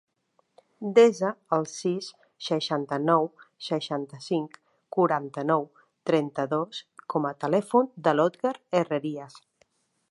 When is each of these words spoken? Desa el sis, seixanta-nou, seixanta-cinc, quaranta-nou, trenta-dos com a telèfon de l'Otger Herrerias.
Desa 0.97 1.27
el 1.57 1.67
sis, 1.71 2.07
seixanta-nou, 2.47 3.29
seixanta-cinc, 3.67 4.59
quaranta-nou, 4.99 5.69
trenta-dos 6.13 6.83
com 7.15 7.33
a 7.33 7.35
telèfon 7.47 7.95
de 8.09 8.17
l'Otger 8.21 8.59
Herrerias. 8.81 9.41